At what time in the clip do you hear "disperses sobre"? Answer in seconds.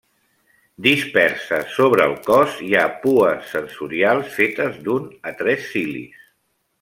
0.85-2.07